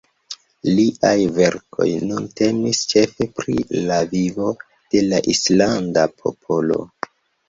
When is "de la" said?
4.95-5.21